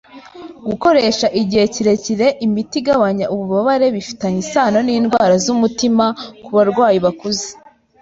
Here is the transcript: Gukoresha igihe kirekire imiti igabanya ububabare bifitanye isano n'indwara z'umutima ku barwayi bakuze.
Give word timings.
Gukoresha 0.67 1.27
igihe 1.41 1.65
kirekire 1.73 2.27
imiti 2.45 2.75
igabanya 2.81 3.25
ububabare 3.33 3.87
bifitanye 3.95 4.37
isano 4.45 4.79
n'indwara 4.83 5.35
z'umutima 5.43 6.05
ku 6.43 6.49
barwayi 6.57 6.97
bakuze. 7.05 7.47